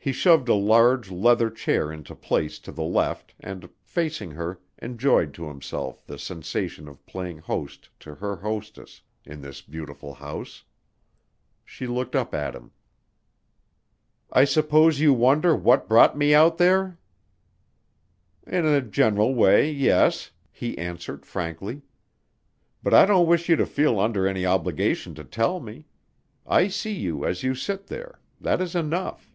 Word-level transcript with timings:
He 0.00 0.12
shoved 0.12 0.48
a 0.48 0.54
large 0.54 1.10
leather 1.10 1.50
chair 1.50 1.90
into 1.90 2.14
place 2.14 2.60
to 2.60 2.70
the 2.70 2.84
left 2.84 3.34
and, 3.40 3.68
facing 3.82 4.30
her, 4.30 4.60
enjoyed 4.80 5.34
to 5.34 5.48
himself 5.48 6.06
the 6.06 6.20
sensation 6.20 6.86
of 6.86 7.04
playing 7.04 7.38
host 7.38 7.88
to 7.98 8.14
her 8.14 8.36
hostess 8.36 9.02
in 9.24 9.42
this 9.42 9.60
beautiful 9.60 10.14
house. 10.14 10.62
She 11.64 11.88
looked 11.88 12.14
up 12.14 12.32
at 12.32 12.54
him. 12.54 12.70
"I 14.32 14.44
suppose 14.44 15.00
you 15.00 15.12
wonder 15.12 15.56
what 15.56 15.88
brought 15.88 16.16
me 16.16 16.32
out 16.32 16.58
there?" 16.58 16.96
"In 18.46 18.64
a 18.66 18.80
general 18.80 19.34
way 19.34 19.68
yes," 19.68 20.30
he 20.52 20.78
answered 20.78 21.26
frankly. 21.26 21.82
"But 22.84 22.94
I 22.94 23.04
don't 23.04 23.26
wish 23.26 23.48
you 23.48 23.56
to 23.56 23.66
feel 23.66 23.98
under 23.98 24.28
any 24.28 24.46
obligation 24.46 25.16
to 25.16 25.24
tell 25.24 25.58
me. 25.58 25.86
I 26.46 26.68
see 26.68 26.94
you 26.94 27.24
as 27.26 27.42
you 27.42 27.56
sit 27.56 27.88
there, 27.88 28.20
that 28.40 28.60
is 28.60 28.76
enough." 28.76 29.34